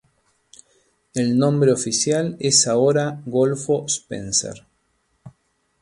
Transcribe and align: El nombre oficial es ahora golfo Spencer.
El 1.13 1.37
nombre 1.37 1.71
oficial 1.71 2.35
es 2.39 2.65
ahora 2.67 3.21
golfo 3.23 3.85
Spencer. 3.87 4.65